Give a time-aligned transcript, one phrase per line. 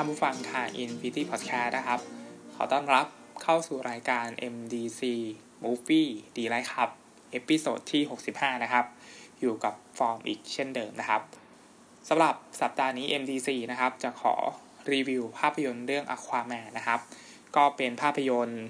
[0.00, 2.00] ท่านผู้ฟังค่ะ Infinity Podcast นะครับ
[2.54, 3.06] ขอต้อนรับ
[3.42, 5.02] เข้าสู่รายการ MDC
[5.64, 6.90] Movie Delight ครับ
[7.30, 8.86] episode ที่ 65 นะครับ
[9.40, 11.22] อยู่กับฟอร์มอีกเช่นเดิมนะครับ
[12.08, 14.34] สำหรับสัปดาห์นี้ MDC นะครับ จะขอ
[14.92, 17.00] รีวิวภาพยนตร์เรื่อง Aquaman นะครับ
[17.56, 18.64] ก็เป็นภาพยนตร์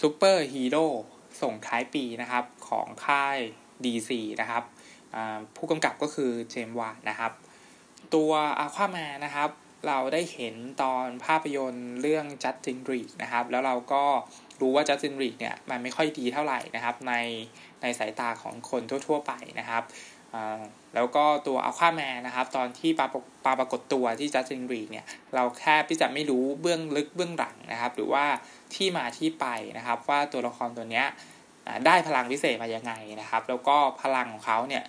[0.00, 0.86] ซูเปอร์ฮีโร่
[1.42, 3.38] ส่งท้ายปีนะครับของค่าย
[3.84, 4.10] DC
[4.40, 4.62] นะครับ
[5.56, 7.32] ผู้กำกับก็คือ James Wan นะครับ
[8.14, 9.50] ตัวอาควาแมนนะครับ
[9.86, 14.04] เราได้เห็นตอนภาพยนตร์เรื่อง Justice League นะครับ แล้วเราก็
[14.60, 17.14] รู้ว่า Justice League เนี่ยมันไม่ค่อยดีเท่าไหร่นะครับ ใน
[17.82, 19.82] ในสายตาของคนทั่ว ๆ ไปนะครับ
[20.94, 23.06] แล้วก็ตัวอัลควาแมนนะครับ ตอนที่ปา
[23.44, 28.24] ปาปรากฏตัวที่ Justice League เนี่ย เราแค่ที่จะไม่รู้เบื้องลึกเบื้องหลังนะครับ หรือว่า
[28.74, 29.46] ที่มาที่ไป
[29.78, 31.06] นะครับ ว่าตัวละครตัวเนี้ย
[31.86, 34.84] ได้พลังพิเศษมายังไงนะครับ แล้วก็พลังของเขาเนี่ย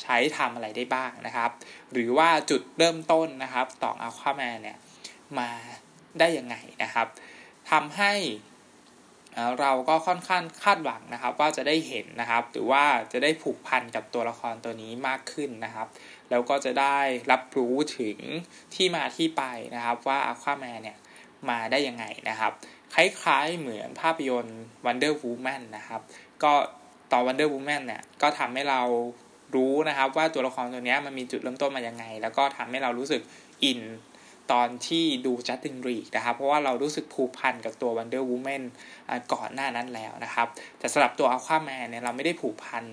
[0.00, 1.50] ใช้ทำอะไรได้บ้างนะครับ
[1.92, 4.78] หรือว่าจุดเริ่มต้นนะครับต่ออัลควาแมนเนี่ย
[5.38, 5.50] มา
[6.18, 7.06] ได้ยังไงนะครับ
[7.70, 8.14] ทำให้
[9.60, 15.88] เราก็ค่อนข้างคาดหวังนะครับ ว่าจะได้เห็นนะครับ หรือว่าจะได้ผูกพันกับตัวละครตัวนี้มากขึ้นนะครับ
[16.30, 16.98] แล้วก็จะได้
[17.32, 18.18] รับรู้ถึง
[18.74, 19.42] ที่มาที่ไป
[19.74, 20.98] นะครับ ว่าอัลควาแมนเนี่ย
[21.48, 22.52] มาได้ยังไงนะครับ
[22.94, 26.00] คล้ายๆเหมือนภาพยนตร์ Wonder Woman นะครับ
[26.42, 26.52] ก็
[27.12, 28.82] ต่อ Wonder Woman เนี่ยก็ทำให้เรา
[29.54, 33.22] รู้นะครับว่าตัวละครตัวนี้มันมีจุดเริ่มต้นมายังไง แล้วก็ทำให้เรารู้สึก
[33.64, 33.80] อิน
[34.52, 38.62] ตอนที่ดูจัสตินรีกนะครับ เพราะว่าเรารู้สึกผูกพันกับตัว Wonder Woman
[39.32, 40.46] ก่อนหน้านั้นแล้วนะครับ
[40.78, 42.84] แต่สำหรับตัวอัลควาแมนเนี่ยเราไม่ได้ผูกพัน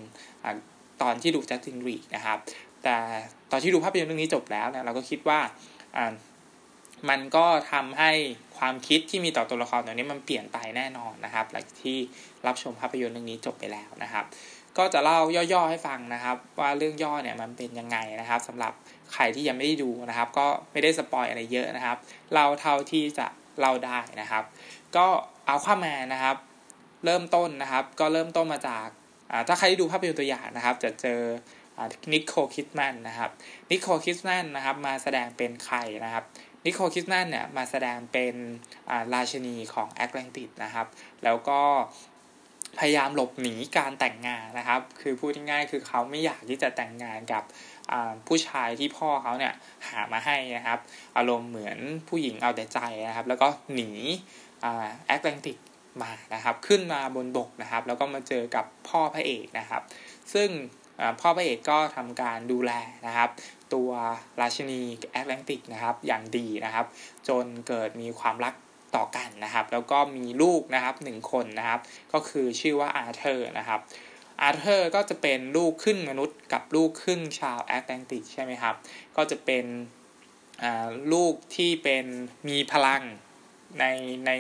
[1.02, 2.38] ตอนที่ดูจัสตินรีกนะครับ
[2.84, 2.96] แต่
[3.52, 5.40] ตอนที่ดูภาพยนตร์เรื่องนี้จบแล้วเนี่ยเราก็คิดว่า
[7.10, 8.12] มันก็ทำให้
[8.58, 11.98] ความคิดที่มีต่อตัวละครตัวนี้มันเปลี่ยนไปแน่นอนนะครับ หลังที่
[12.48, 14.26] รับชมภาพยนตร์เรื่องนี้จบไปแล้วนะครับ
[14.78, 15.20] ก็จะเล่า
[15.54, 18.74] ย่อๆให้ฟังนะครับ ว่าเรื่องย่อเนี่ยมันเป็นยังไงนะครับสำหรับ
[19.14, 21.98] ใครที่ยังไม่ได้ดูนะครับ ก็ไม่ได้สปอยอะไรเยอะนะครับ
[22.34, 23.28] เล่าเท่าที่จะ
[23.60, 24.44] เล่าได้นะครับ
[24.96, 25.08] ก็
[25.48, 26.36] เอาข้ามานะครับ
[27.06, 28.88] เริ่มต้นนะครับ ก็เริ่มต้นมาจาก
[29.48, 31.22] ถ้าใครได้ดูภาพยนตร์ตัวอย่างนะครับ จะเจอ
[32.14, 33.32] นิโคลคิดแมนนะครับ
[33.72, 36.24] นิโคลคิดแมนนะครับมาแสดงเป็นใครนะครับ
[36.66, 38.36] นิโคลคิดแมนเนี่ยมาแสดงเป็น
[39.14, 40.88] ราชินีของแอตแลนติสนะครับ
[41.24, 41.62] แล้วก็
[42.80, 47.44] พยายามหลบหนีการแต่งงานนะครับ คือพูดง่ายๆคือเขาไม่อยากที่จะแต่งงานกับ
[48.28, 49.54] ผู้ชายที่พ่อเขาเนี่ย
[49.88, 50.80] หามาให้นะครับ
[51.18, 51.78] อารมณ์เหมือน
[52.10, 53.90] ผู้หญิงเอาแต่ใจนะครับ แล้วก็หนี
[55.06, 55.58] แอตแลนติก
[56.02, 59.82] มานะครับ ขึ้นมาบนบกนะครับ แล้วก็มาเจอกับพ่อพระเอกนะครับ
[60.34, 60.50] ซึ่ง
[61.20, 62.72] พ่อพระเอกก็ทำการดูแล
[63.08, 63.30] นะครับ
[63.74, 63.90] ตัว
[64.42, 64.82] ราชินี
[65.12, 66.86] แอตแลนติสนะครับอย่างดีนะครับ
[67.28, 68.54] จนเกิดมีความรัก
[68.96, 71.80] ต่อกันนะครับ แล้วก็มีลูกนะครับหนึ่งคนนะครับ
[72.14, 73.80] ก็คือชื่อว่าอาร์เธอร์นะครับ
[74.42, 78.76] อาร์เธอร์ก็จะเป็นลูกครึ่งมนุษย์กับลูกครึ่งชาวแอตแลนติสใช่ไหมครับ
[79.18, 79.66] ก็จะเป็น
[81.14, 82.06] ลูกที่เป็น
[82.48, 83.04] มีพลัง
[83.80, 83.86] ใน
[84.26, 84.32] ใน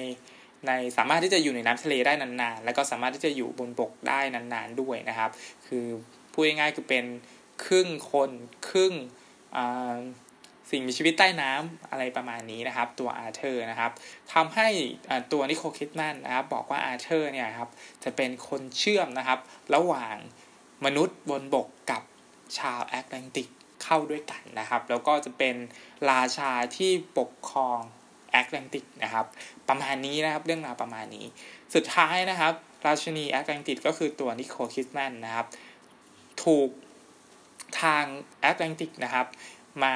[0.68, 5.32] ในสามารถที่จะอยู่ในน้ำทะเลได้นานๆ แล้วก็สามารถที่จะอยู่บนบกได้นานๆด้วยนะครับ
[5.68, 5.86] คือ
[6.32, 7.06] พูดง่ายๆคือเป็น
[7.66, 8.32] ครึ่งคน
[8.70, 8.94] ครึ่ง
[10.72, 13.92] สิ่งมีชีวิตใต้น้ำอะไรประมาณนี้นะครับ ตัวอาร์เธอร์นะครับ
[14.34, 14.68] ทำให้
[15.31, 17.70] ตัว Nicole Kidman นะครับ บอกว่าอาร์เธอร์เนี่ยครับ
[18.03, 19.40] จะเป็นคนเชื่อมนะครับ
[19.76, 20.16] ระหว่าง
[20.86, 22.02] มนุษย์บนบกกับ
[22.59, 23.48] ชาวแอตแลนติส
[23.84, 25.56] เข้าด้วยกันนะครับ แล้วก็จะเป็น
[26.12, 27.79] ราชาที่ปกครอง
[28.32, 29.26] แอตแลนติสนะครับ
[29.70, 31.26] ประมาณนี้นะครับเรื่องราวประมาณนี้
[31.76, 32.53] สุดท้ายนะครับ
[32.85, 35.47] ราชินีแอตแลนติสก็คือตัว Nicole Kidman นะครับ
[36.44, 36.70] ถูก
[37.82, 38.06] ทาง
[38.41, 39.26] แอตแลนติสนะครับ
[39.84, 39.94] มา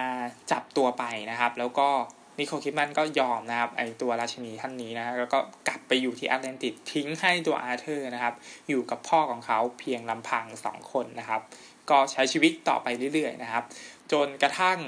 [0.52, 1.90] จับตัวไปนะครับ แล้วก็
[2.40, 8.36] Nicole Kidman ก็ยอมนะครับไอตัวราชินีท่านนี้นะแล้วก็กลับไปอยู่ที่แอตแลนติสทิ้งให้ตัวอาร์เธอร์นะครับ
[8.70, 11.42] อยู่กับพ่อของเขาเพียงลำพังสองคนนะครับ
[11.90, 13.64] ก็ใช้ชีวิตต่อไปเรื่อยๆนะครับ
[14.12, 14.80] จนกระทั่ง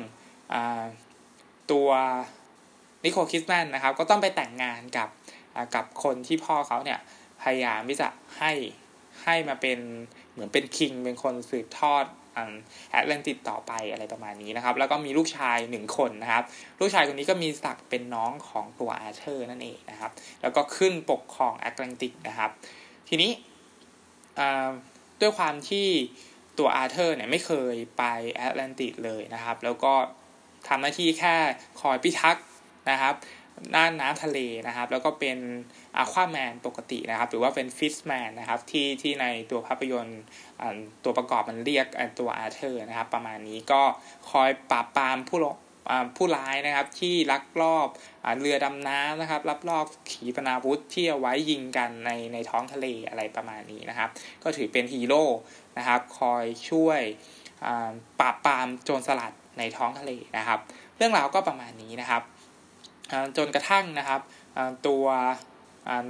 [1.72, 1.90] ตัว
[3.04, 5.10] Nicole Kidman นะครับ ก็ต้องไปแต่งงานกับ
[5.76, 7.00] กับคนที่พ่อเขาเนี่ย
[7.42, 8.10] พยายามที่จะ
[8.40, 8.52] ให้
[9.24, 9.80] ให้มาเป็น
[10.32, 12.06] เหมือนเป็น king เป็นคนสืบทอด
[12.92, 16.44] แอตแลนติสต่อไปอะไรประมาณนี้นะครับ แล้วก็มีลูกชายหนึ่งคนนะครับ
[16.80, 20.12] ลูกชายคนนี้ก็มีศักดิ์เป็นน้องของตัวอาร์เธอร์นั่นเองนะครับ
[20.42, 22.50] แล้วก็ขึ้นปกครองแอตแลนติสนะครับ
[23.10, 23.32] ทีนี้
[25.22, 25.88] ด้วยความที่
[26.60, 28.04] ตัวอาร์เธอร์เนี่ยไม่เคยไป
[28.34, 29.94] แอตแลนติกเลยนะครับ แล้วก็
[30.68, 31.36] ทำหน้าที่แค่
[31.82, 32.46] คอยพิทักษ์
[32.92, 33.14] นะครับ
[33.76, 35.38] น่านน้ำทะเลนะครับ แล้วก็เป็น
[35.98, 40.22] อะควาแมนปกตินะครับ หรือว่าเป็นฟิชแมนนะครับที่ที่ในตัวภาพยนตร์
[41.04, 41.88] ตัวประกอบมันเรียก
[42.20, 43.82] ตัวอาเธอร์นะครับ ประมาณนี้ก็
[44.32, 45.40] คอยปราบปรามผู้
[46.18, 47.88] ผู้ร้ายนะครับที่ลักลอบ
[48.40, 54.10] เรือดำน้ำนะครับลักลอบขีปนาวุธที่เอาไว้ยิงกันในในท้องทะเลอะไรประมาณนี้นะครับ
[54.44, 55.24] ก็ถือเป็นฮีโร่
[55.78, 57.02] นะครับคอยช่วย
[58.20, 60.60] ปราบปรามโจรสลัดในท้องทะเลนะครับ
[60.98, 62.22] เรื่องราวก็ประมาณนี้นะครับ
[63.38, 64.22] จนกระทั่งนะครับ
[64.88, 65.06] ตัว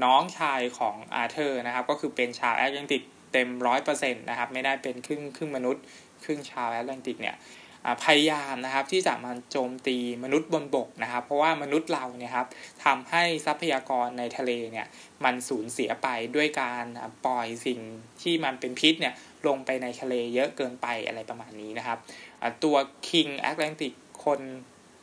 [0.03, 3.03] น้องชายของอาเธอร์นะครับ ก็คือเป็นชาวแอตแลนติส
[3.33, 5.83] เต็มร้อยเปอร์เซ็นต์นะครับ ไม่ได้เป็นครึ่งครึ่งมนุษย์
[6.23, 7.35] ครึ่งชาวแอตแลนติสเนี่ย
[8.05, 12.47] พยายามนะครับที่จะมาโจมตีมนุษย์บนบกนะครับ เพราะว่ามนุษย์เราเนี่ยครับ
[12.85, 14.87] ทำให้ทรัพยากรในทะเลเนี่ย
[15.23, 16.85] มันสูญเสียไปด้วยการ
[17.25, 17.79] ปล่อยสิ่ง
[18.21, 19.13] ที่มันเป็นพิษเนี่ย
[19.47, 21.97] ลงไปในทะเลเยอะเกินไปอะไรประมาณนี้นะครับ
[22.63, 22.75] ตัว
[23.07, 23.93] King Atlantic
[24.25, 24.41] คน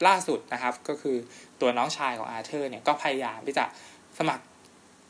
[0.07, 1.17] ล่าสุดนะครับ ก็คือ
[1.61, 3.65] ตัวน้องชายของอาเธอร์เนี่ยก็พยายามที่จะ
[4.19, 4.45] สมัคร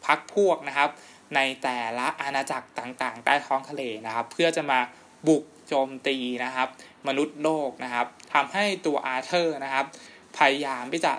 [0.07, 0.91] พักพวกนะครับ
[1.35, 4.81] ในแต่ละอาณาจักรต่างๆ ใต้ท้องทะเลนะครับ เพื่อจะมา
[5.29, 6.69] บุกโจมตีนะครับ
[7.09, 9.87] มนุษย์โลกนะครับทำให้ตัวอาเธอร์นะครับ
[10.39, 11.15] พยายามที่จะ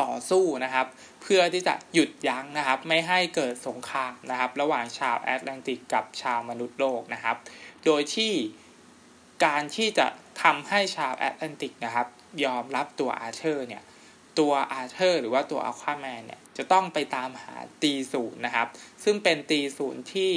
[0.00, 0.86] ต่อสู้นะครับ
[1.22, 7.36] เพื่อที่จะหยุดยั้งนะครับ ไม่ให้เกิดสงครามนะครับ ระหว่างชาวแอตแลนติสกับชาวมนุษย์โลกนะครับ
[7.84, 8.32] โดยที่
[9.44, 10.06] การที่จะ
[10.42, 12.06] ทำให้ชาวแอตแลนติสนะครับ
[12.44, 13.82] ยอมรับตัวอาเธอร์เนี่ย
[14.38, 18.68] ตัวอาเธอร์หรือว่าตัวอัลควาแมนเนี่ยจะต้องไปตามหาตรีศูลนะครับ
[19.04, 20.32] ซึ่งเป็นตีศูนย์ที่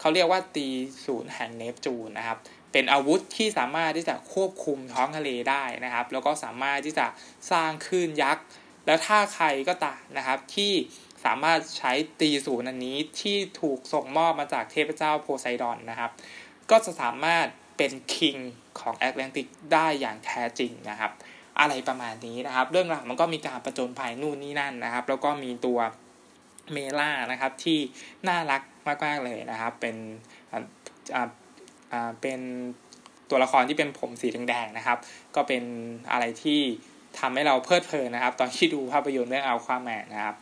[0.00, 0.68] เขาเรียกว่าตี
[1.06, 2.38] ศูนย์แห่งเนปจูนนะครับ
[2.72, 7.06] เป็นอาวุธที่สามารถที่จะควบคุมท้องทะเลได้นะครับ แล้วก็สามารถที่จะ
[7.50, 8.44] สร้างคลื่นยักษ์
[8.86, 10.72] แล้วถ้าใครก็ตามนะครับที่
[11.24, 16.10] สามารถใช้ตีศูนย์อันนี้ที่ถูกส่งมอบมาจากเทพเจ้าโพไซดอนนะครับ
[16.70, 17.46] ก็จะสามารถ
[17.76, 18.36] เป็นคิง
[18.80, 21.12] ของแอตแลนติกได้อย่างแท้จริงนะครับ
[21.60, 25.78] อะไรประมาณนี้นะครับ เรื่องราวมันก็มีการประจนภัยนู่นนี่นั่นนะครับ แล้วก็มีตัว
[26.72, 27.78] เมร่านะครับที่
[28.28, 28.62] น่ารัก
[29.04, 29.96] มากๆเลยนะครับ เป็น
[30.52, 31.28] อ่า
[31.92, 32.40] อ่าเป็น
[33.30, 34.98] ตัวละครที่เป็นผมสีแดงๆนะครับ
[35.36, 35.62] ก็เป็น
[36.12, 36.60] อะไรที่
[37.18, 40.36] ทำให้เราเพลิดเพลินนะครับ ตอนที่ดูภาพยนตร์เรื่องอัลควาแมนนะครับ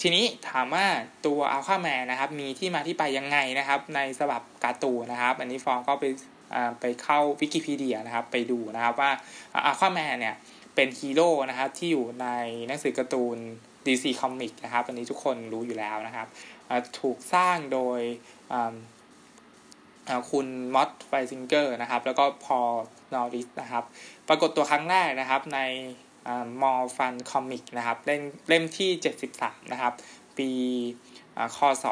[0.00, 0.86] ทีนี้ถามว่า
[1.26, 6.04] ตัวอัลควาแมนนะครับ มีที่มาที่ไปยังไงนะครับ ในฉบับการ์ตูนนะครับ อันนี้ฟองก็ไป
[6.80, 9.10] ไปเข้าวิกิพีเดียนะครับไปดูนะครับว่า
[9.66, 10.34] อัลควาแมนเนี่ย
[10.74, 12.28] เป็นฮีโร่นะครับที่อยู่ใน
[12.66, 13.36] หนังสือการ์ตูน
[13.86, 16.28] DC Comic นะครับ อันนี้ทุกคนรู้อยู่แล้วนะครับ
[17.00, 18.00] ถูกสร้างโดย
[20.30, 23.84] คุณ Mort Weisinger นะครับ แล้วก็ Paul Norris นะครับ
[24.28, 25.60] ปรากฏตัวครั้งแรกนะครับใน
[26.62, 28.90] More Fun Comic นะครับ เล่มเล่มที่
[29.30, 29.92] 73 นะครับ
[30.38, 30.50] ปี
[31.56, 31.84] คศ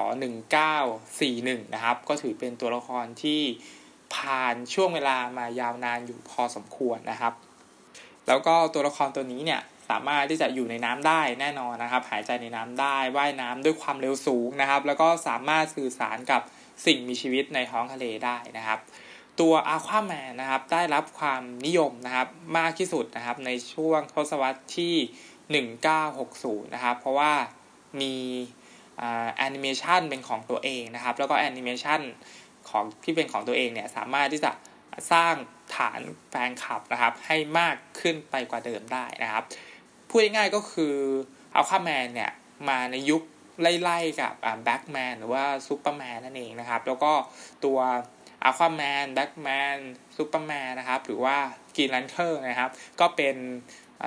[0.82, 3.42] 1941 นะครับ ก็ถือเป็นตัวละครที่
[4.14, 7.32] ผ่านช่วงเวลามายาวนานอยู่พอสมควรนะครับ
[8.28, 16.42] แล้วก็ตัวละครตัวนี้เนี่ยสามารถที่จะอยู่ในน้ำได้แน่นอนนะครับ หายใจในน้ำได้ว่ายน้ำด้วยความเร็วสูงนะครับ แล้วก็สามารถสื่อสารกับ
[16.86, 18.78] สิ่งมีชีวิตในท้องทะเลได้นะครับ
[19.40, 25.64] ตัวอาควาแมนนะครับได้รับความนิยมนะครับมากที่สุดนะครับในช่วงทศวรรษที่
[26.04, 27.32] 1960 นะครับ เพราะว่า
[28.00, 28.14] มี
[29.36, 32.00] แอนิเมชันเป็นของตัวเองนะครับ แล้วก็แอนิเมชัน
[32.70, 34.52] ของที่เป็นของตัวเองเนี่ยสามารถที่จะ
[35.12, 35.34] สร้าง
[35.76, 39.44] ฐานแฟนคลับนะครับ ให้มากขึ้นไปกว่าเดิมได้นะครับ
[40.08, 40.94] พูดง่ายๆก็คือ
[41.54, 42.32] อัลคาแมนเนี่ย
[42.68, 43.22] มาในยุค
[43.82, 44.32] ไล่ๆกับ
[44.64, 47.12] แบ็กแมนหรือว่าซูเปอร์แมนนั่นเองนะครับ แล้วก็
[47.64, 47.78] ตัว
[48.44, 49.76] Aquaman Batman
[50.16, 51.36] Superman นะครับ หรือว่า
[51.76, 52.70] Green Lantern นะครับ
[53.00, 53.36] ก็เป็น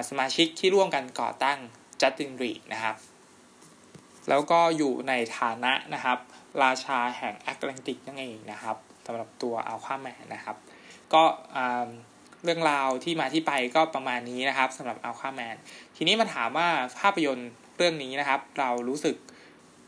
[0.10, 1.60] สมาชิกที่ร่วมกันก่อตั้ง
[2.02, 2.96] Justice League นะครับ
[4.30, 6.18] แล้วก็อยู่ในฐานะนะครับ
[6.64, 10.58] ราชาแห่งแอตแลนติกนั่นเองนะครับสำหรับตัวอัลควาแมนนะครับ
[11.14, 11.24] ก็
[12.44, 15.56] เรื่องราวที่มาที่ไปก็ประมาณนี้นะครับสำหรับอัลควาแมน
[15.96, 16.68] ทีนี้มาถามว่า
[17.00, 19.16] ภาพยนตร์เรื่องนี้นะครับ เรารู้สึก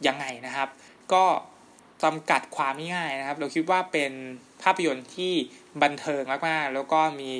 [0.07, 0.69] ยังไงนะครับ
[1.13, 1.23] ก็
[2.03, 4.11] จำกัดความง่ายๆนะครับ เราคิดว่าเป็น
[4.63, 5.33] ภาพยนตร์ที่
[5.81, 7.31] บันเทิงมากๆ แล้วก็มี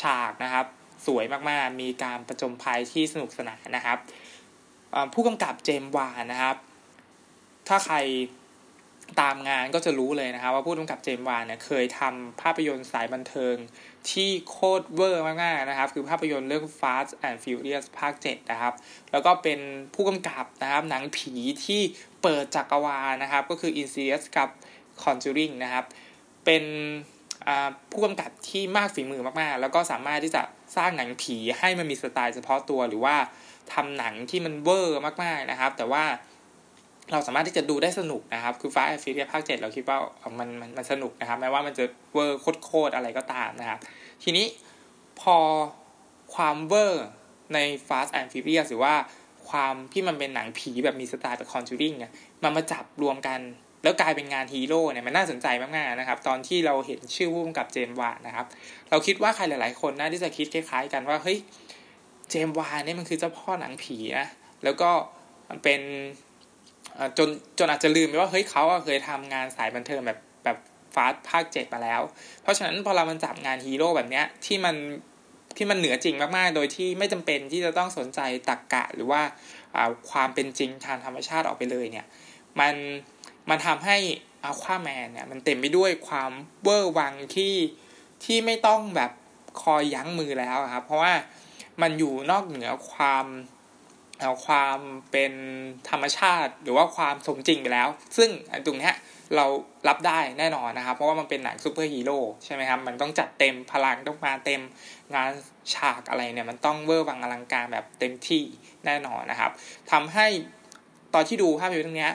[0.00, 0.66] ฉากนะครับ
[1.06, 3.98] สวยมากๆ มีการประจมภัยที่สนุกสนานนะครับ
[5.14, 6.56] ผู้กำกับเจมวานนะครับ
[7.68, 7.96] ถ้าใคร
[9.20, 13.56] ตามงานก็จะรู้เลยนะครับว่าผู้กำกับเจมวานเนี่ยเคยทำภาพยนตร์สายบันเทิง
[14.10, 18.74] ที่โคตรเวอร์มากๆนะครับ คือภาพยนตร์เรื่อง Fast and Furious ภาค 7 นะครับ
[19.12, 19.60] แล้วก็เป็น
[19.94, 21.32] ผู้กำกับนะครับ หนังผี
[21.64, 21.80] ที่
[22.22, 24.48] เปิดจักรวาลนะครับ ก็คือ Insidious กับ
[25.02, 25.84] Conjuring นะครับ
[26.44, 26.64] เป็น
[27.90, 30.42] ผู้กำกับที่มากฝีมือมากๆ แล้วก็สามารถที่จะ
[30.76, 33.16] สร้างหนังผีให้มันมีสไตล์เฉพาะตัว หรือว่า
[33.72, 36.04] ทำหนังที่มันเวอร์มากๆนะครับ แต่ว่า
[37.12, 39.98] เราสามารถที่จะดูได้สนุกนะครับ คือฟ้าแอฟริเดียภาคเจ็ดเราคิดว่า
[40.38, 43.78] มันมันมันสนุกนะครับ แม้ว่ามันจะเวอร์โคตรอะไรก็ตามนะครับ
[44.22, 44.46] ทีนี้
[45.20, 45.36] พอ
[46.34, 47.06] ความเวอร์
[47.54, 48.94] ใน Fast and Furious หรือว่า
[49.48, 52.12] ความที่มันเป็นหนังผีแบบมีสไตล์แบบ Conjuring เนี่ย
[52.42, 53.40] มันมาจับรวมกัน
[53.82, 58.46] แล้วกลายเป็นงานฮีโร่เนี่ยมันน่าสนใจมากๆนะครับ ตอนที่เราเห็นชื่อผู้กำกับ James Wan นะครับ
[58.90, 61.38] เราคิดว่าใครหลายๆคนน่าที่จะคิดคล้ายๆ กันว่าเฮ้ย
[62.30, 64.26] เจมวานเนี่ยมันคือเจ้าพ่อหนังผีนะ
[64.64, 64.90] แล้วก็
[65.48, 65.80] มันเป็น
[67.18, 67.28] จน
[67.58, 70.58] จนอาจจะลืมไปว่าเฮ้ยเขาเคยทำงานสายบันเทิงแบบแบบ
[70.94, 72.00] ฟาสภาคเจ็ดมาแล้ว
[72.42, 74.76] เพราะฉะนั้นพอเรามันจับงานฮีโร่แบบเนี้ยที่มัน
[75.56, 79.22] ที่มันเหนือจริงมากๆ โดยที่ไม่จำเป็นที่จะต้องสนใจตรกกะหรือว่า
[80.10, 82.06] ความเป็นจริงทางธรรมชาติออกไปเลยเนี่ย
[82.60, 82.74] มัน
[83.50, 83.96] มันทำให้
[84.44, 86.30] อาควาแมนเนี่ยมันเต็มไปด้วยความ
[86.62, 87.54] เวอร์วังที่
[88.24, 89.10] ที่ไม่ต้องแบบ
[89.62, 91.12] คอยยั้งมือแล้วครับ เพราะว่า
[91.82, 93.26] มันอยู่นอกเหนือความ
[94.20, 94.78] เอาความ
[95.10, 95.32] เป็น
[95.90, 98.30] ธรรมชาติหรือว่าความสมจริงไปแล้ว ซึ่ง
[98.66, 98.92] ตรงนี้
[99.36, 99.46] เรา
[99.88, 104.60] รับได้แน่นอนนะครับ เพราะว่ามันเป็นหนังซูเปอร์ฮีโร่ใช่ไหมครับ มันต้องจัดเต็มพลังต้องมาเต็ม
[105.14, 105.30] งาน
[105.74, 108.44] ฉากอะไรเนี่ย มันต้องเวอร์วังอลังการแบบเต็มที่
[108.86, 109.50] แน่นอนนะครับ
[109.92, 110.26] ทำให้
[111.14, 112.10] ตอนที่ดูภาพยนตร์เรื่องนี้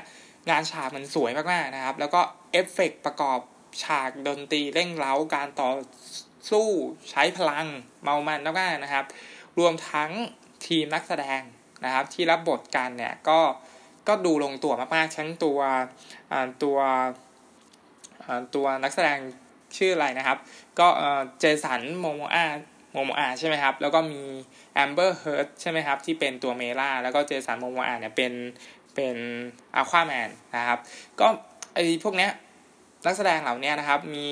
[0.50, 2.22] งานฉากมันสวยมากๆนะครับ แล้วก็
[2.52, 3.40] เอฟเฟกประกอบ
[3.84, 5.70] ฉากดนตรีเร่งเร้าการต่อ
[6.50, 6.68] สู้
[7.12, 7.66] ใช้พลัง
[8.04, 9.06] เมามันมากๆนะครับ
[9.60, 10.12] รวมทั้ง
[10.68, 11.42] ทีมนักแสดง
[11.86, 13.40] นะครับ ที่รับบทกันเนี่ยก็
[14.08, 15.60] ก็ดูลงตัวมากๆทั้งตัว
[16.64, 16.78] ตัว
[18.56, 19.20] ตัวนักแสดง
[19.78, 20.38] ชื่ออะไรนะครับ
[20.80, 20.88] ก็
[21.40, 22.46] เจสันโมโมอา
[22.92, 24.22] Momoa ใช่ไหมครับ แล้วก็มี
[24.74, 28.34] Amber Heard ใช่ไหมครับ ที่เป็นตัว Mera แล้วก็ Jason Momoa เนี่ยเป็น
[28.96, 29.18] เป็น
[29.76, 30.80] อะควาแมนนะครับ
[31.20, 31.28] ก็
[31.74, 32.32] ไอพวกเนี้ย
[33.06, 34.30] นักแสดงเหล่านี้นะครับมี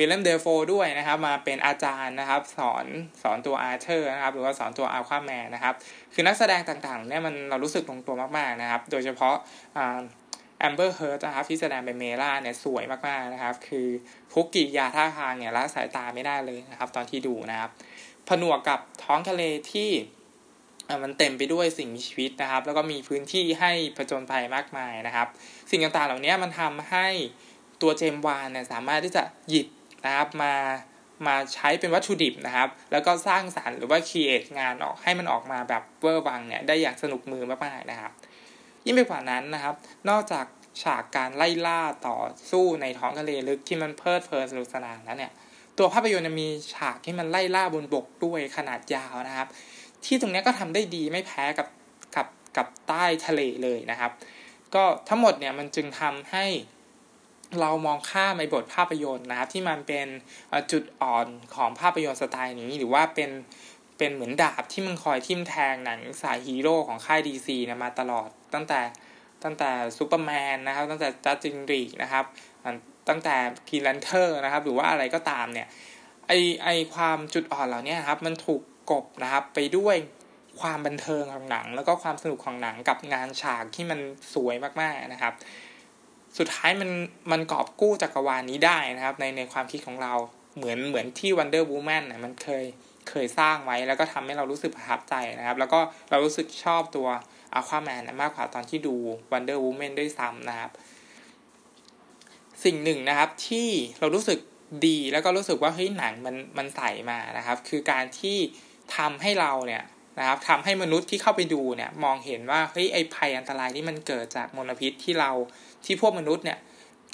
[0.00, 2.86] Willem Dafoe ด้วยนะครับ มาเป็นอาจารย์นะครับ สอน
[3.22, 5.74] สอนตัว Arthur นะครับ หรือว่าสอนตัวอาร์ควาแมนนะครับ
[6.14, 9.36] คือนักแสดงต่างๆเนี่ยมันเรารู้สึกลงตัวมากๆนะครับ โดยเฉพาะ
[9.74, 13.86] Amber Heard นะครับที่แสดงเป็น Mera เนี่ยสวยมากๆนะครับ คือ
[14.34, 17.70] ทุกกิริยาท่าทางเนี่ยละสายตาไม่ได้เลยนะครับ ตอนที่ดูนะครับ
[18.28, 19.42] ผนวกกับท้องทะเล
[19.72, 19.90] ที่
[21.02, 25.28] มันเต็มไปด้วยสิ่งมีชีวิตนะครับ แล้วก็มีพื้นที่ให้ผจญภัยมากมายนะครับ
[25.70, 27.06] สิ่งต่างๆเหล่านี้มันทำให้
[27.82, 29.66] ตัวเจมวานเนี่ยสามารถที่จะหยิบ
[30.04, 30.54] นะครับมา
[31.26, 38.12] มาใช้เป็นวัตถุดิบนะครับ แล้วก็สร้างสารรค์หรือว่าครีเอทงานออกให้มันออกมาแบบเวอร์วังเนี่ยได้อย่างสนุกมือมากๆนะครับ
[38.84, 39.74] ยิ่งไปกว่านั้นนะครับ
[40.08, 40.46] นอกจาก
[40.82, 42.18] ฉากการไล่ล่าต่อ
[42.50, 45.32] สู้ในท้องทะเลลึกที่มันเพลิดเพลินสนุกสนานแล้วเนี่ย
[45.78, 49.48] ตัวภาพยนตร์มีฉากที่มันไล่ล่าบนบกด้วยขนาดยาวนะครับ
[50.04, 51.68] ที่ตรงนี้ก็ทำได้ดีไม่แพ้กับ
[52.16, 52.26] กับ
[52.56, 54.10] กับใต้ทะเลเลยนะครับ
[54.74, 56.44] ก็ทั้งหมดเนี่ยมันจึงทำให้
[57.60, 60.06] เรามองข้ามในบทภาพยนตร์นะครับที่มันเป็น
[60.72, 63.30] จุดอ่อนของภาพยนตร์สไตล์นี้ หรือว่าเป็น
[63.98, 68.80] เป็นเหมือนดาบที่มันคอยทิ่มแทงหนังสายฮีโร่ของค่าย DC นะมาตลอด ตั้งแต่
[69.44, 72.24] ตั้งแต่ซูเปอร์แมนนะครับ ตั้งแต่ Justice League นะครับ
[73.08, 73.36] ตั้งแต่
[73.68, 75.66] Green Lantern นะครับ หรือว่าอะไรก็ตามเนี่ย
[76.28, 76.32] ไอ
[76.64, 78.60] ไอความจุดอ่อนเหล่านี้ครับมันถูก
[78.90, 79.96] กลบนะครับไปด้วย
[80.60, 84.00] ความบันเทิงของหนัง แล้วก็ความสนุกของหนังกับงานฉากที่มัน
[84.34, 85.34] สวยมากๆนะครับ
[86.38, 86.90] สุดท้ายมัน
[87.32, 90.14] มันกอบกู้จักรวาลนี้ได้นะครับ ในในความคิดของเรา
[90.56, 92.64] เหมือนเหมือนที่ Wonder Woman นะมันเคย
[93.08, 97.08] เคยสร้างไว้แล้วก็ทำให้เรารู้สึกประทับใจนะครับ แล้วก็เรารู้สึกชอบตัว
[97.58, 98.94] Aquaman นมากกว่าตอนที่ดู
[99.32, 100.70] Wonder Woman ด้วยซ้ำนะครับ
[102.64, 103.68] สิ่งหนึ่งนะครับที่
[104.00, 104.38] เรารู้สึก
[104.86, 108.38] ดีแล้วก็รู้สึกว่าเฮ้ยหนังมันมันใส่มานะครับ คือการที่
[108.96, 109.82] ทำให้เราเนี่ย
[110.18, 115.30] นะครับทำให้มนุษย์ที่เข้าไปดูเนี่ยมองเห็นว่าเฮ้ยไอภัยอันตรายที่มันเกิดจากมลพิษที่เรา
[115.84, 116.58] ที่พวกมนุษย์เนี่ย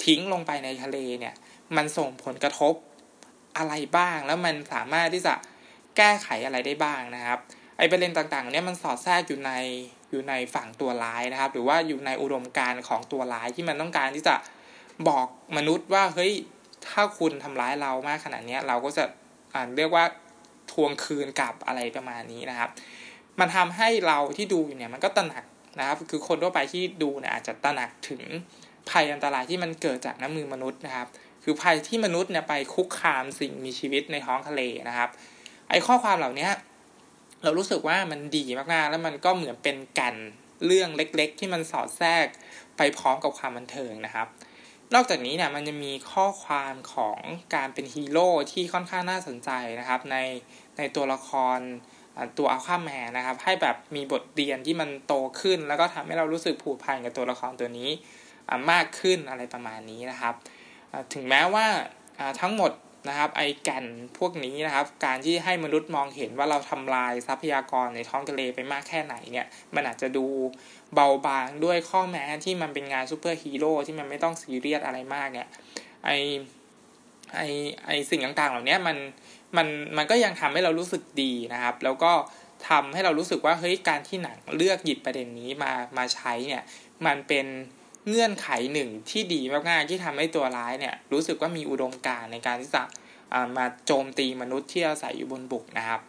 [0.05, 1.33] ทิ้งลงไปในทะเลเนี่ย
[1.75, 2.73] มันส่งผลกระทบ
[3.57, 5.33] อะไรบ้าง แล้วมันสามารถที่จะ
[5.97, 7.39] แก้ไขอะไรได้บ้างนะครับ
[7.77, 9.51] ไอประเด็นต่างๆเนี่ยมันสอดแทรกอยู่ใน
[10.11, 14.35] อยู่ในฝั่งตัวร้ายนะครับ หรือว่าอยู่ในอุดมการณ์ของตัวร้ายที่มันต้องการที่จะ
[15.07, 15.27] บอก
[15.57, 16.33] มนุษย์ว่าเฮ้ย
[16.87, 19.03] ถ้าคุณทำร้ายเรามากขนาดนี้เราก็จะ
[19.55, 20.05] อ่านเรียกว่า
[20.71, 22.69] ทวงคืนกลับอะไรประมาณนี้นะครับ
[23.39, 25.45] มันทำให้เราที่ดูอยู่เนี่ยมันก็ตระหนัก
[25.79, 28.21] นะครับ คือคนทั่วไปที่ดูเนี่ยอาจจะตระหนักถึง
[28.89, 31.07] ภัยอันตรายที่มันเกิดจากน้ำมือมนุษย์นะครับ
[31.43, 35.09] คือภัยที่มนุษย์เนี่ยไปคุกคามสิ่งมีชีวิตในท้องทะเลนะครับ
[35.69, 36.49] ไอ้ข้อความเหล่านี้
[37.43, 40.15] เรารู้สึกว่ามันดีมากๆ แล้วมันก็เหมือนเป็นแก่น
[40.65, 42.25] เรื่องเล็ก ๆ ที่มันสอดแทรก
[42.77, 44.27] ไปพร้อมกับความบันเทิงนะครับ
[44.93, 47.19] นอกจากนี้เนี่ยมันจะมีข้อความของ
[47.55, 50.17] การเป็นฮีโร่ที่ค่อนข้างน่าสนใจนะครับ ใน
[50.77, 51.59] ในตัวละคร
[52.37, 57.89] ตัวอัลคาแมนนะครับ ให้แบบมีบทเรียนที่มันโตขึ้น แล้วก็ทำให้เรารู้สึกผูกพันกับตัวละครตัวนี้
[58.71, 60.33] มากขึ้นอะไรประมาณนี้นะครับ
[61.13, 61.65] ถึงแม้ว่า
[62.41, 62.71] ทั้งหมด
[63.09, 63.85] นะครับไอแก่น
[64.17, 70.25] พวกนี้นะครับ การที่ให้มนุษย์มองเห็นว่าเราทำลายทรัพยากรในท้องทะเลไปมากแค่ไหนเนี่ยมันอาจจะดู
[70.93, 75.47] เบาบางด้วยข้อแม้ที่มันเป็นงานซูเปอร์ฮีโร่ที่มันไม่ต้องซีเรียสอะไรมากเนี่ย
[76.05, 76.09] ไอ
[77.35, 77.41] ไอ
[77.85, 78.97] ไอสิ่งต่างๆ เหล่านี้มัน
[79.57, 82.11] มันมันก็ยังทำให้เรารู้สึกดีนะครับ แล้วก็
[82.69, 86.63] ทำให้เรารู้สึกว่าเฮ้ยการที่หนังเลือกหยิบประเด็นนี้มามาใช้เนี่ย
[87.05, 87.45] มันเป็น
[88.09, 92.83] เงื่อนไขหนึ่งที่ดีมากๆที่ทำให้ตัวร้ายเนี่ยรู้สึกว่ามีอุดมการณ์ในการที่จะ
[93.57, 95.99] มาโจมตีมนุษย์ที่อาศัยอยู่บนบุกนะครับ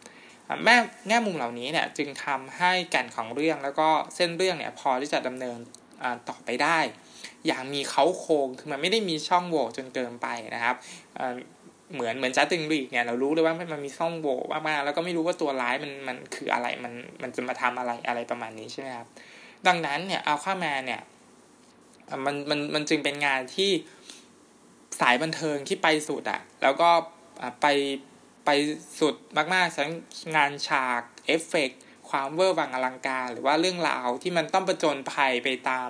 [0.65, 0.77] แม่
[1.09, 5.59] แง่มุมเหล่านี้เนี่ยจึงทำให้แก่นของเรื่องแล้วก็เส้นเรื่องเนี่ยพอที่จะดำเนิน
[6.29, 6.79] ต่อไปได้
[7.47, 10.77] อย่างมีเขาโครงคือมันไม่ได้มีช่องโหว่จนเกินไปนะครับ
[11.95, 14.39] เหมือนเหมือนจัสตินบีเนี่ยเรารู้เลยว่ามันมีช่องโหว่
[14.69, 19.09] มากๆแล้วก็ไม่รู้ว่าตัวร้ายมันมันคืออะไรมันมันจะมาทำอะไรอะไรประมาณนี้ใช่ไหมครับ
[19.67, 21.01] ดังนั้นเนี่ยอัลคาแมนเนี่ย
[22.27, 23.71] มันมันมันจึงเป็นงานที่
[25.01, 26.91] สายบันเทิงที่ไปสุดอะแล้วก็
[27.61, 27.67] ไป
[28.45, 28.51] ไป
[29.01, 29.15] สุด
[29.55, 29.91] มากๆทั้ง
[30.37, 31.71] งานฉากเอฟเฟกต์
[32.09, 35.89] ความเวอร์วังอลังการ หรือว่าเรื่องราวที่มันต้องประจนภัยไปตาม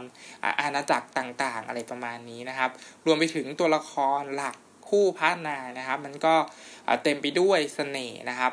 [0.60, 2.70] อาณาจักรต่างๆ อะไรประมาณนี้นะครับ
[3.06, 4.56] รวมไปถึงตัวละครหลัก
[4.88, 6.34] คู่พระนายนะครับ มันก็
[7.02, 8.52] เต็มไปด้วยเสน่ห์นะครับ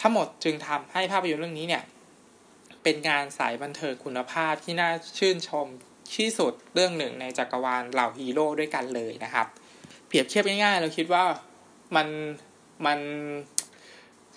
[0.00, 1.82] ทั้งหมดจึงทำให้ภาพยนตร์เรื่องนี้เนี่ย
[2.82, 5.66] เป็นงานสายบันเทิงคุณภาพที่น่าชื่นชม
[6.16, 9.46] ที่สุดเรื่องหนึ่งในจักรวาลเหล่าฮีโร่ด้วยกันเลยนะครับ
[10.06, 11.24] เปรียบเทียบง่ายๆเราคิดว่า
[11.96, 12.08] มัน
[12.86, 12.98] มัน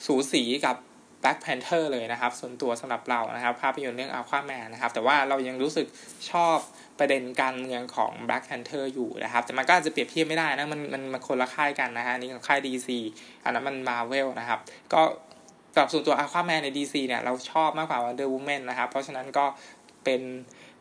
[0.05, 0.75] สูสีกับ
[1.25, 5.87] Black Panther เลยนะครับ ส่วนตัวสำหรับเรานะครับ ภาพยนตร์เรื่อง Aquaman นะครับ แต่ว่าเรายังรู้สึก
[6.31, 6.57] ชอบ
[6.99, 12.89] ประเด็นการเมืองของ Black Panther อยู่นะครับ แต่มันก็อาจจะเปรียบเทียบไม่ได้นะ มันมันมันคนละค่ายกันนะฮะนี่ของค่าย DC
[13.43, 14.59] อันนั้นมัน Marvel นะครับ
[14.93, 15.01] ก็
[15.73, 19.45] สำหรับส่วนตัว Aquaman ใน DC เนี่ย เราชอบมากกว่า Wonder Woman นะครับ เพราะฉะนั้นก็
[20.03, 20.21] เป็น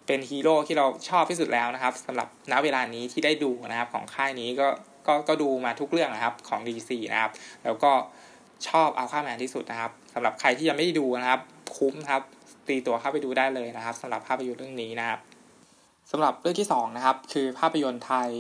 [0.07, 4.69] เป็นฮีโร่ที่เราชอบที่สุดแล้วนะครับสำหรับณเวลานี้ที่ได้ดูนะครับของค่ายนี้ก็
[5.07, 7.33] ก็ก็ดูมาทุกเรื่องนะครับของ DC นะครับ
[7.65, 7.93] แล้วก็
[8.69, 11.41] ชอบเอาค่าแมนที่สุดนะครับสำหรับใครที่ยังไม่ได้ดูนะครับ
[11.77, 12.23] คุ้มครับ
[12.69, 15.21] ตีตัวเข้าไปดูได้เลยนะครับสำหรับภาพยนตร์เรื่องนี้นะครับ
[16.11, 18.31] สำหรับเรื่องที่2นะครับคือภาพยนตร์ไทย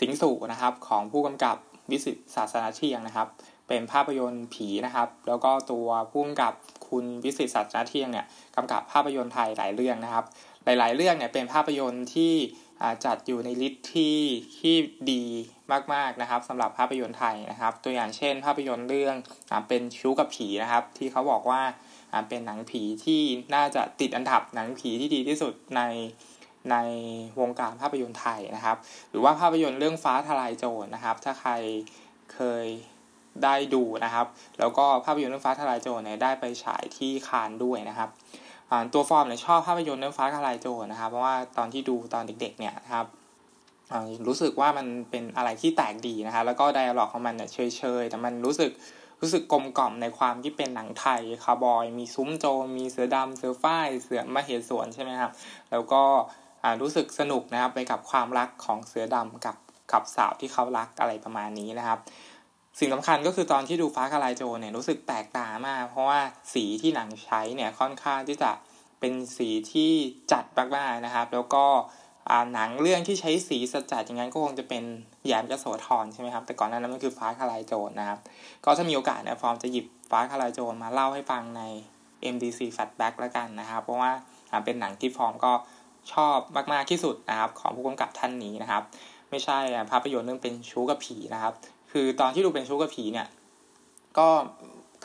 [0.00, 1.56] สิงสู่นะครับของผู้กำกับ
[1.90, 3.28] วิสิตศาสนาเชียงนะครับ
[3.68, 6.52] เป็นภาพยนตร์ผีนะครับ แล้วก็ตัวผู้กำกับ
[6.88, 10.24] คุณวิสิตศาสนาเชียงเนี่ยกำกับภาพยนตร์ไทยหลายเรื่องนะครับ
[10.64, 12.32] หลาย ๆ เรื่องเนี่ยเป็นภาพยนตร์ที่
[13.04, 14.18] จัดอยู่ในลิสต์ที่
[14.58, 14.74] ที่
[15.12, 15.24] ดี
[15.94, 19.16] มาก ๆ นะครับสำหรับภาพยนตร์ไทยนะครับ ตัวอย่างเช่น ภาพยนตร์เรื่อง
[19.68, 21.62] เป็นชู้กับผีนะครับ ที่เขาบอกว่า
[22.28, 23.22] เป็นหนังผีที่
[23.54, 25.82] น่าจะติดอันดับหนังผีที่ดีที่สุดใน
[26.70, 26.76] ใน
[27.40, 28.76] วงการภาพยนตร์ไทยนะครับ
[29.10, 31.52] หรือว่าภาพยนตร์เรื่องฟ้าทลายโจรนะครับ ถ้าใคร
[32.34, 32.66] เคย
[33.44, 34.26] ได้ดูนะครับ
[34.58, 38.10] แล้วก็ภาพยนตร์เรื่องฟ้าทลายโจรเนี่ยได้ไปฉายที่คานด้วยนะครับ
[38.92, 43.06] ตัวฟอร์มเนี่ยชอบภาพยนตร์เรื่องฟ้าทลายโจรนะครับ เพราะว่าตอนที่ดูตอนเด็กๆเนี่ยนะครับ
[44.26, 48.70] รู้สึกว่ามันเป็นอะไรที่แตกดีนะคะแล้วก็ไดอะล็อกของมันเนี่ยเฉยๆ แต่มันรู้สึก
[49.20, 52.44] รู้สึกกลมกล่อมในความที่เป็นหนังไทยคาร์บอย มีซุ้มโจ
[52.78, 55.32] มีเสือดำเสือฝ้ายเสือมาเหสวนใช่ไหมครับ
[55.70, 56.02] แล้วก็
[56.80, 59.56] รู้สึกสนุกนะครับไปกับความรักของเสือดำกับ
[59.92, 61.98] กับสาวที่เขารักอะไรประมาณนี้นะครับ
[62.78, 66.20] สิ่งสำคัญก็คือตอนที่ดูฟ้าคาลายโจเนี่ยรู้สึกแปลกตามาก เพราะว่า
[66.54, 68.50] สีที่หนังใช้เนี่ยค่อนข้างที่จะ
[69.00, 69.92] เป็นสีที่
[70.32, 70.44] จัด
[70.76, 71.64] มากๆนะครับ แล้วก็
[72.54, 74.84] หนังเรื่องที่ใช้สีสจัดอย่างนั้นก็คงจะเป็น
[75.26, 78.18] แยมกระโสธรใช่ไหมครับ แต่ก่อนหน้านั้นมันคือฟ้าคลายโจรนะครับ
[78.64, 81.62] ก็ถ้ามีโอกาสเนี่ยฟอร์มจะหยิบฟ้าคลายโจรมาเล่าให้ฟังใน
[82.34, 84.12] MDC Fatback แล้วกันนะครับ เพราะว่า
[84.64, 85.52] เป็นหนังที่ฟอร์มก็
[86.12, 86.36] ชอบ
[86.72, 88.82] มากๆที่สุดนะครับ ของผู้กำกับท่านนี้นะครับ
[89.30, 89.58] ไม่ใช่
[89.90, 91.54] ภาพยนตร์เรื่องเป็นชู้กับผีนะครับ
[91.92, 93.28] คือตอนที่ดูเป็นชู้กับผีเนี่ย
[94.18, 94.28] ก็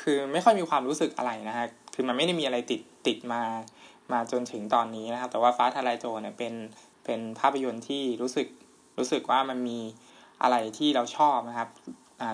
[0.02, 3.42] คือไม่ค่อยมีความรู้สึกอะไรนะฮะคือมันไม่ได้มีอะไรติดติดมา
[4.12, 6.54] มาจนถึงตอนนี้นะครับ แต่ว่าฟ้าทลายโจรเนี่ยเป็น
[7.06, 8.48] เป็นภาพยนตร์ที่รู้สึก
[8.98, 9.80] รู้สึกว่ามันมี
[10.44, 11.70] อะไรที่เราชอบนะครับ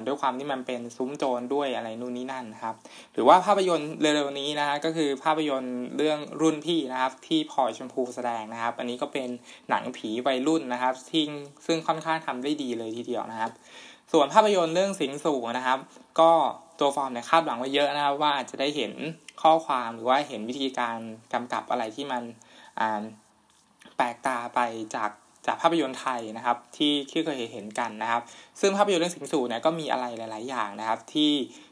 [0.05, 2.75] ด้วยความที่มันเป็นซุ้มโจรด้วยอะไรนู่นนี่นั่นนะครับ
[3.13, 9.29] หรือว่าภาพยนตร์เร็วๆนี้นะฮะก็คือภาพยนตร์เรื่องรุ่นพี่นะครับ ที่พลอยชมพูแสดงนะครับ อันนี้ก็เป็น
[9.69, 11.23] หนังผีวัยรุ่นนะครับที่
[11.65, 13.51] ซึ่งค่อนข้างทำได้ดีเลยทีเดียวนะครับ
[14.11, 15.79] ส่วนภาพยนตร์เรื่องสิงสู่นะครับ
[16.19, 16.31] ก็
[16.79, 18.93] ตัวฟอร์มเนี่ยคาดหวังไว้เยอะนะครับว่าอาจจะได้เห็น
[19.41, 20.97] ข้อความหรือว่าเห็นวิธีการ
[21.33, 22.23] กำกับอะไรที่มัน
[23.97, 24.59] แปลกตาไป
[24.95, 25.11] จาก
[25.47, 28.21] จากภาพยนตร์ไทยนะครับที่ที่เคยเห็นกันนะครับ
[28.59, 31.31] ซึ่งภาพยนตร์เรื่องสิงสู่เนี่ยก็มีอะไรหลาย ๆ อย่างนะครับที่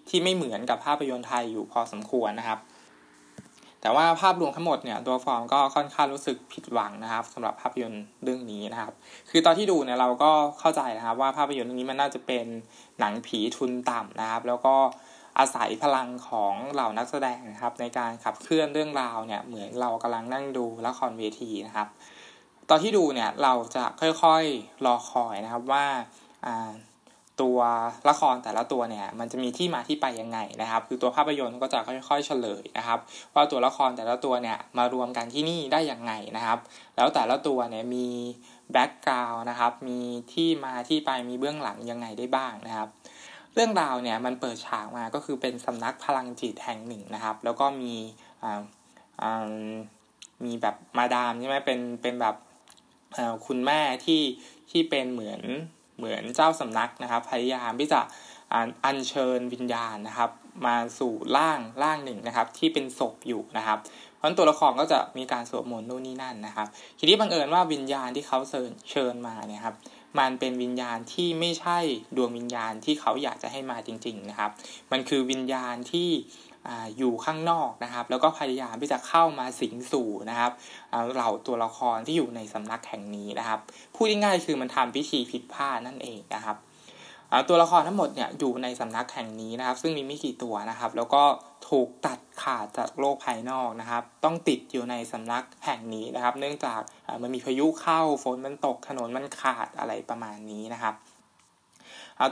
[0.09, 2.59] ที่ไม่เหมือนกับภาพยนตร์ไทยอยู่พอสมควรนะครับ
[3.81, 8.93] แต่ว่าภาพรวมทั้งหมดเนี่ยตัวฟอร์มก็ค่อนข้างรู้สึกผิดหวังนะครับสำหรับภาพยนตร์เรื่องนี้นะครับ
[9.29, 12.45] คือตอนที่ดูเนี่ยเราก็เข้าใจนะครับ ว่าภาพยนตร์เรื่องนี้มันน่าจะเป็น
[12.99, 14.75] หนังผีทุนต่ำนะครับ แล้วก็
[15.39, 21.87] อาศัยพลังของเหล่านักแสดงนะครับ ในการขับเคลื่อนเรื่องราวเนี่ยเหมือนเรากำลังนั่งดูละครเวทีนะครับ
[22.69, 25.85] ตอนที่ดูเนี่ยเราจะค่อยๆรอคอยนะครับว่า
[27.41, 27.59] ตัว
[28.09, 32.99] ละครแต่ละตัวเนี่ยมันจะมีที่มาที่ไปยังไงนะครับ คือตัวภาพยนตร์ก็จะค่อยๆเฉลยนะครับ
[33.33, 36.59] ว่าตัวละครแต่ละตัวเนี่ยมารวมกันที่นี่ได้ยังไงนะครับ
[36.95, 38.07] แล้วแต่ละตัวเนี่ยมี
[38.71, 39.99] แบ็กกราวน์นะครับ มี
[40.33, 42.89] ที่มาที่ไปมีเบื้องหลังยังไงได้บ้างนะครับ
[43.53, 47.93] เรื่องราวเนี่ยมันเปิดฉากมาก็คือเป็นสำนักพลังจิตแห่งหนึ่งนะครับ แล้วก็มี
[50.45, 52.35] มีแบบมาดามใช่ไหมเป็นเป็นแบบ
[53.45, 54.21] คุณแม่ที่
[54.71, 55.41] ที่เป็นเหมือน
[56.01, 58.01] เหมือนเจ้าสำนักนะครับ พยายามที่จะ
[58.85, 60.29] อัญเชิญวิญญาณนะครับ
[60.65, 63.79] มาสู่ร่างร่างหนึ่งนะครับ ที่เป็นศพอยู่นะครับ
[64.17, 66.67] เพราะตัวละครก็จะมีการสวดมนต์นู่นนี่นั่นนะครับ
[66.99, 69.75] ทีนี้บังเอิญว่าวิญญาณที่เขาเชิญเชิญมาเนี่ยครับ
[70.19, 71.79] มันเป็นวิญญาณที่ไม่ใช่
[72.17, 74.51] ดวงวิญญาณที่เขาอยากจะให้มาจริง ๆนะครับ
[74.91, 76.09] มันคือวิญญาณที่
[76.97, 80.51] อยู่ข้างนอกนะครับ แล้วก็พยายามที่จะเข้ามาสิงสู่นะครับ
[81.13, 83.59] เหล่าตัวละครที่อยู่ในสำนักแห่งนี้นะครับ
[83.95, 86.57] พูดง่ายๆคือมันทำพิธีผิดพลาดนั่นเองนะครับ
[87.49, 91.23] ตัวละครทั้งหมดเนี่ยอยู่ในสำนักแห่งนี้นะครับ ซึ่งมีไม่กี่ตัวนะครับ แล้วก็
[91.69, 96.81] ถูกตัดขาดจากโลกภายนอกนะครับ ต้องติดอยู่ในสำนักแห่งนี้นะครับ เนื่องจาก
[97.21, 100.95] มันมีพายุเข้าฝนมันตกถนนมันขาดอะไรประมาณนี้นะครับ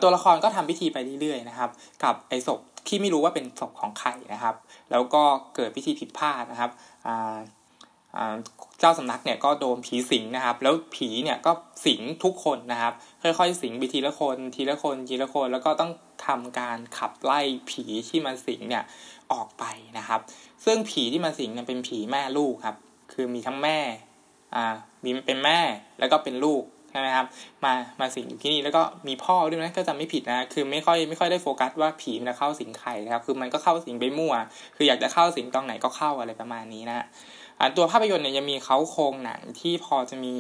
[0.02, 1.70] ตัวละครก็ทำพิธีไปเรื่อยๆนะครับ
[2.04, 4.56] กับไอ้ศพ ที่ไม่รู้ว่าเป็นศพของใครนะครับ
[4.92, 5.24] แล้วก็
[5.56, 6.72] เกิดพิธีผิดพลาดนะครับ
[8.80, 11.52] เจ้าสำนักเนี่ยก็โดนผีสิงนะครับ แล้วผีเนี่ยก็
[11.86, 15.92] สิงทุกคนนะครับ ค่อยๆ สิงไปทีละคนทีละคนทีละคนแล้วก็ต้อง
[16.28, 17.40] ทำการขับไล่
[17.70, 18.84] ผีที่มาสิงเนี่ย
[19.32, 19.64] ออกไป
[19.98, 20.20] นะครับ
[20.66, 22.78] ซึ่งผีที่มาสิงเนี่ยเป็นผีแม่ลูกครับ
[23.14, 23.80] คือมีทั้งแม่
[24.56, 24.66] อ่า
[25.04, 25.60] มีเป็นแม่
[26.00, 27.26] แล้วก็เป็นลูก ใช่ไหมครับ
[27.64, 34.34] มามาสิงอยู่ที่นี่แล้วก็มีพ่อด้วยนะก็จะไม่ผิดนะคือไม่ค่อยไม่ค่อยได้โฟกัสว่าผีมันจะเข้าสิงใครนะครับคือมันก็เข้าสิงไปมั่ว
[34.76, 37.06] คืออยากจะเข้าสิงตรงไหนก็เข้าอะไรประมาณนี้นะ
[37.78, 40.36] ตัวภาพยนตร์เนี่ยยังมีเขาโครงหนังที่พอจะมี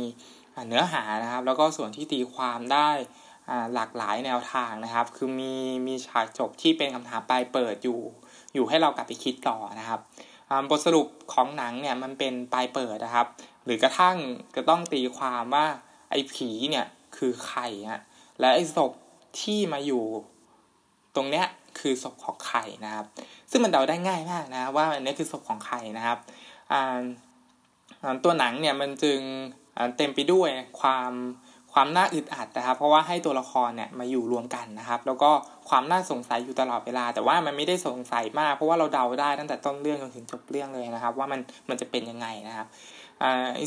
[0.67, 2.89] เนื้อหานะครับ แล้วก็ส่วนที่ตีความได้
[3.75, 5.53] หลากหลายแนวทางนะครับ คือมี
[5.87, 7.99] มีฉากจบที่เป็นคำถามปลายเปิดอยู่
[8.53, 9.99] อยู่ให้เรากลับไปคิดต่อนะครับ
[10.69, 13.27] บทสรุปของหนังเนี่ยมันเป็นปลายเปิดนะครับ
[13.65, 14.17] หรือกระทั่ง
[14.55, 15.65] จะต้องตีความว่า
[16.09, 16.85] ไอ้ผีเนี่ย
[17.17, 18.01] คือใครฮะ
[18.39, 18.91] และไอ้ศพ
[19.41, 20.03] ที่มาอยู่
[21.15, 21.45] ตรงเนี้ย
[21.79, 23.05] คือศพของใครนะครับ
[23.51, 26.17] ซึ่งมันเดาได้ง่ายมากนะว่าอันนี้คือศพของใครนะครับ
[28.23, 29.19] ตัวหนังเนี่ยมันจึง
[29.97, 31.11] เต็มไปด้วยความ
[31.73, 35.31] ความน่าอึดอัดนะครับ เพราะว่าให้ตัวละครเนี่ยมาอยู่รวมกันนะครับ แล้วก็
[35.69, 42.67] ความน่าสงสัยอยู่ตลอดเวลา แต่ว่ามันไม่ได้สงสัยมาก เพราะว่าเราเดาได้ตั้งแต่ต้นเรื่องจนถึงจบเรื่องเลยนะครับ ว่ามันมันจะเป็นยังไงนะครับ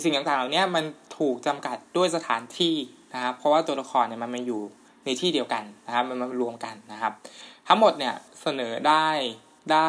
[0.02, 0.84] สิ่งต่างๆเหล่านี้มัน
[1.18, 2.74] ถูกจำกัดด้วยสถานที่
[3.14, 4.60] นะครับเพราะว่าตัวละครเนี่ยมันมาอยู่
[5.04, 7.12] ในที่เดียวกันนะครับมันมารวมกันนะครับ
[7.68, 9.08] ทั้งหมดเนี่ยเสนอได้
[9.72, 9.88] ได้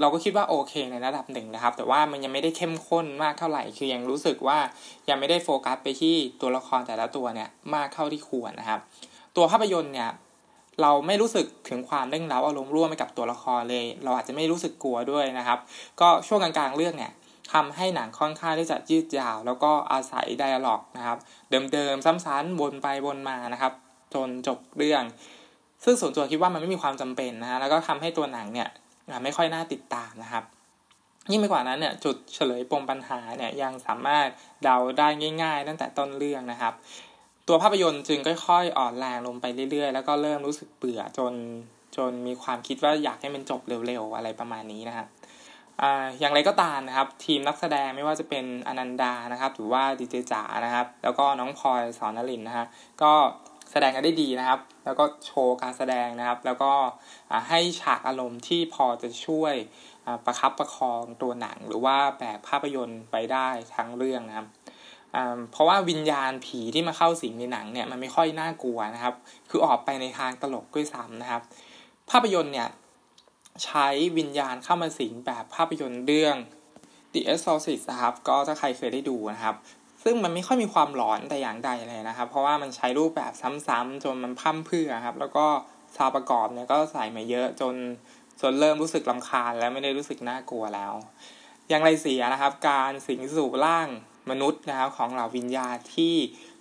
[0.00, 4.58] เราก็คิดว่าโอเคในระดับหนึ่งนะครับ แต่ว่ามันยังไม่ได้เข้มข้นมากเท่าไหร่ คือยังรู้สึกว่า
[5.08, 8.80] ยังไม่ได้โฟกัสไปที่ตัวละครแต่ละตัวเนี่ยมากเท่าที่ควรนะครับ
[9.36, 10.10] ตัวภาพยนตร์เนี่ย
[10.82, 15.58] เราไม่รู้สึกถึงความเร่งเร้าอารมณ์ร่วมไปกับตัวละครเลย เราอาจจะไม่รู้สึกกลัวด้วยนะครับ
[16.00, 17.12] ก็ช่วงกลางๆเรื่องเนี่ย
[17.52, 21.18] ทำให้หนังค่อนข้างที่จะยืดยาว แล้วก็อาศัยไดอะล็อกนะครับ
[21.72, 23.72] เดิมๆซ้ำๆวนไปวนมานะครับ
[24.14, 25.02] จนจบเรื่อง
[25.84, 28.68] ซึ่งส่วนตัวคิดว่ามันไม่มีความจำเป็นนะฮะแล้วก็ทำให้ตัวหนังเนี่ย
[29.24, 30.44] ไม่ค่อยน่าติดตามนะครับ
[31.30, 34.26] ยิ่งไปกว่านั้นเนี่ยจุดเฉลยปมปัญหาเนี่ยยังสามารถ
[34.62, 35.08] เดาได้
[35.42, 36.74] ง่าย ๆ ตั้งแต่ต้นเรื่องนะครับ
[37.48, 41.32] ตัวภาพยนตร์จึงค่อยๆ อ่อนแรงลงไปเรื่อยๆ แล้วก็เริ่มรู้สึกเบื่อจน
[41.96, 45.06] จนมีความคิดว่าอยากให้มันจบเร็วๆ อะไรประมาณนี้นะครับ
[46.20, 52.66] อย่างไรก็ตามนะครับ ทีมนักแสดงไม่ว่าจะเป็นอนันดานะครับหรือว่าดีเจจ๋านะครับ แล้วก็น้องพลอยสอนนลินนะฮะ
[53.02, 53.12] ก็
[53.70, 56.72] แสดงกันได้ดีนะครับ แล้วก็โชว์การแสดงนะครับ แล้วก็
[57.48, 59.54] ให้ฉากอารมณ์ที่พอจะช่วย
[60.24, 64.48] ประคับประคองตัวหนัง หรือว่าแบกภาพยนตร์ไปได้ทั้งเรื่องนะครับ
[65.52, 69.14] เพราะว่าวิญญาณผีที่มาเข้าสิงในหนังเนี่ยมันไม่ค่อยน่ากลัวนะครับ
[69.50, 71.42] คือออกไปในทางตลกด้วยซ้ำนะครับ
[72.10, 72.68] ภาพยนตร์เนี่ย
[73.62, 73.88] ใช้
[74.18, 76.36] วิญญาณเข้ามาสิงแบบภาพยนตร์เรื่อง
[77.12, 79.56] The Exorcist นะครับก็ถ้าใครเคยได้ดูนะครับ
[80.04, 83.32] ซึ่งมันไม่ค่อยมีความหลอนแต่อย่างใดเลยนะครับ เพราะว่ามันใช้รูปแบบ
[83.68, 85.46] ซ้ำๆจนมันพั่มเพื่อครับ แล้วก็
[85.96, 87.74] ซาวประกอบเนี่ยก็ใส่มาเยอะจน
[88.40, 90.92] จนเริ่มรู้สึกลำคาญและไม่ได้รู้สึกน่ากลัวแล้ว
[91.68, 93.88] อย่างไรเสียนะครับ การสิงสู่ร่าง
[94.30, 96.16] มนุษย์นะครับของเหล่าวิญญาณที่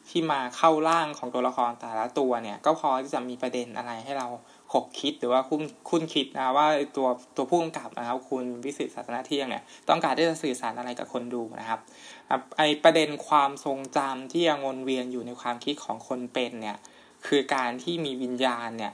[0.09, 4.27] ที่มาเข้าร่างของตัวละครแต่ละตัวเนี่ย ก็พอที่จะมีประเด็นอะไรให้เรา
[4.73, 11.79] ขบคิดหรือว่าคุณคุณคิดนะว่าตัวตัวผู้กำกับนะครับ คุณวิสิตศาสนาเที่ยงเนี่ยต้องการที่จะสื่อสารอะไรกับคนดูนะครับ
[12.57, 16.77] ไอประเด็นความทรงจำที่ยังวนเวียนอยู่ในความคิดของคนเป็นเนี่ย
[17.27, 18.93] คือการที่มีวิญญาณเนี่ย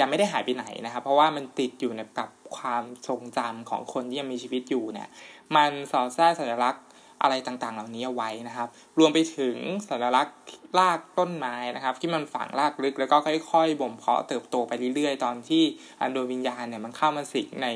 [0.00, 5.08] ยังไม่ได้หายไปไหนนะครับ เพราะว่ามันติดอยู่ในกับความทรงจำของคนที่ยังมีชีวิตอยู่เนี่ย
[5.56, 6.80] มันสอดแทรกสัญลักษณ
[7.22, 9.56] อะไรต่างๆ เหล่านี้เอาไว้นะครับ รวมไปถึง
[9.88, 10.36] สัญลักษณ์
[10.78, 15.62] รากต้นไม้นะครับ ที่มันฝังรากลึกแล้วก็ค่อยๆบ่มเพาะเติบโตไปเรื่อยๆ ตอนที่
[16.00, 17.68] อันโดยวิญญาณเนี่ยมันเข้ามาสิงใน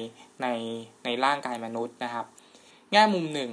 [0.42, 0.46] ใน
[1.05, 2.26] ในร่างกายมนุษย์นะครับ
[2.92, 3.50] แง่มุมหนึ่ง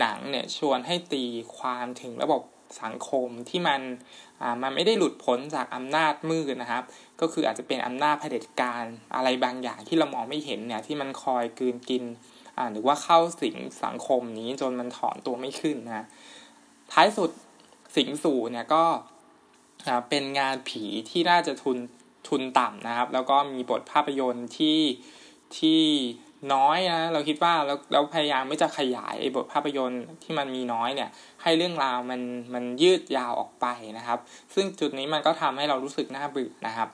[0.00, 1.24] หนังเนี่ยชวนให้ตี
[1.56, 2.42] ความถึงระบบ
[2.82, 3.80] สังคมที่มัน
[4.40, 6.84] อ่ามันไม่ได้หลุดพ้นจากอำนาจมืดนะครับ
[7.20, 12.02] ก็คืออาจจะเป็นอำนาจเผด็จการอะไรบางอย่างที่เรามองไม่เห็นเนี่ยที่มันคอยกืนกิน
[12.72, 16.06] หรือว่าเข้าสิงสังคมนี้จนมันถอนตัวไม่ขึ้นนะ
[16.92, 17.30] ท้ายสุด
[17.96, 18.84] สิงสู่เนี่ยก็
[20.08, 21.78] เป็นงานผีที่น่าจะทุน
[22.28, 24.80] ทุนต่ำนะครับ แล้วก็มีบทภาพยนตร์ที่
[25.58, 25.82] ที่
[26.54, 31.10] น้อยนะเราคิดว่าเราเราพยายามไม่จะขยายบทภาพยนตร์ที่มันมีน้อยเนี่ย
[31.42, 32.20] ให้เรื่องราวมัน
[32.54, 33.66] มันยืดยาวออกไป
[33.98, 34.18] นะครับ
[34.54, 36.88] ซึ่งจุดนี้มันก็ทำให้เรารู้สึกน่าเบื่อนะครับ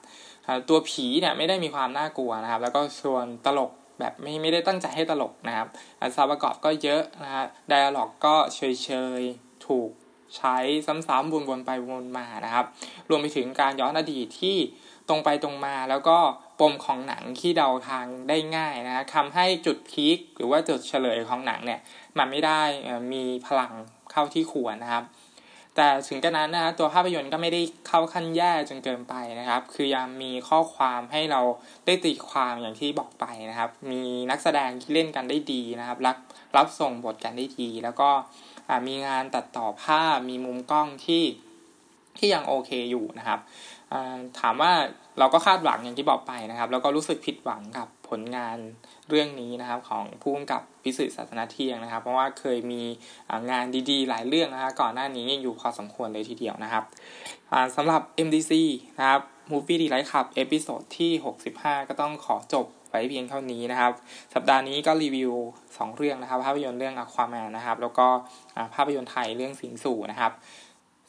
[0.69, 5.69] ตัวผีเนี่ยไม่ได้มีความน่ากลัวนะครับ แล้วก็ชวนตลก แบบไม่ไม่ได้ตั้งใจให้ตลกนะครับ
[6.01, 9.23] อันซาประกอบก็เยอะนะฮะไดอะล็อกก็เฉยเฉย
[9.67, 9.91] ถูก
[10.37, 12.67] ใช้ซ้ำๆวนๆไปวนมานะครับ
[13.09, 14.57] รวมไปถึงการย้อนอดีตที่
[15.09, 16.19] ตรงไปตรงมาแล้วก็
[16.61, 21.81] ปมของหนังที่เดาทางได้ง่ายนะทำให้จุดพีคหรือว่าจุดเฉลยของหนังเนี่ย
[22.19, 22.63] มันไม่ได้
[23.13, 23.73] มีพลัง
[24.13, 25.05] เข้าที่ควรนะครับ
[25.77, 31.41] แต่ถึงกระนั้นนะตัวภาพยนตร์ก็ไม่ได้เข้าขั้นแย่จนเกินไปนะครับ คือยังมีข้อความให้เรา
[31.87, 36.17] ได้ตีความอย่างที่บอกไปนะครับ มีนักแสดงที่เล่นกันได้ดีนะครับ รับ
[36.57, 38.11] รับส่งบทกันได้ดี แล้วก็
[38.87, 41.25] มีงานตัดต่อภาพมีมุมกล้องที่
[42.19, 43.41] ที่ยังโอเคอยู่นะครับ
[44.41, 44.73] ถามว่า
[45.19, 48.59] เราก็คาดหวังอย่างที่บอกไปนะครับ แล้วก็รู้สึกผิดหวังกับผลงาน
[49.11, 52.83] เรื่องนี้นะครับของผู้กำกับพิสุทธิ์ศาสนาเที่ยงนะครับ เพราะว่าเคยมี
[53.51, 56.85] งานดีๆ หลายเรื่องนะครับก่อนหน้านี้อยู่พอสมควรเลยทีเดียวนะครับ
[57.77, 58.53] สำหรับ MDC
[58.99, 59.21] นะครับ
[59.51, 61.13] Movie d e l i g h t Club episode ที่
[61.51, 63.93] 65 ก็ต้องขอจบไว้เพียงเท่านี้นะครับ
[64.35, 65.33] สัปดาห์นี้ก็รีวิว
[65.65, 68.07] 2 เรื่องนะครับ ภาพยนตร์เรื่อง Aquaman นะครับ แล้วก็
[68.75, 70.33] ภาพยนตร์ไทยเรื่องสิงสู่นะครับ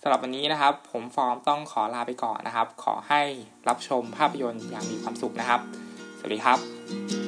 [0.01, 3.21] สำหรับวันนี้นะครับ ผมฟอร์มต้องขอลาไปก่อนนะครับ ขอให้
[3.67, 5.61] รับชมภาพยนตร์อย่างมีความสุขนะครับ
[6.19, 7.20] สวัสดีครับ